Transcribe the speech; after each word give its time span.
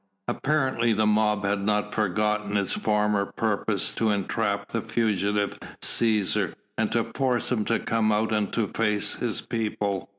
Apparently 0.27 0.93
the 0.93 1.05
mob 1.05 1.45
had 1.45 1.63
not 1.63 1.93
forgotten 1.93 2.57
its 2.57 2.73
former 2.73 3.27
purpose 3.27 3.93
to 3.93 4.09
entrap 4.09 4.69
the 4.69 4.81
fugitive 4.81 5.59
Cæsar 5.79 6.55
and 6.75 6.91
to 6.91 7.11
force 7.13 7.51
him 7.51 7.65
to 7.65 7.77
come 7.77 8.11
out 8.11 8.31
and 8.31 8.51
to 8.51 8.65
face 8.69 9.13
his 9.17 9.41
people. 9.41 10.09